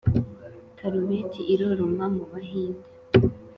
karubeti 0.77 1.41
iroroma 1.53 2.05
mu 2.15 2.23
bahinde, 2.31 2.83